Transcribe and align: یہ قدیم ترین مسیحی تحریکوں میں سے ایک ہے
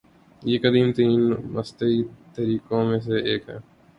یہ 0.41 0.57
قدیم 0.59 0.87
ترین 0.91 1.21
مسیحی 1.53 2.01
تحریکوں 2.35 2.83
میں 2.85 2.99
سے 2.99 3.15
ایک 3.29 3.49
ہے 3.49 3.57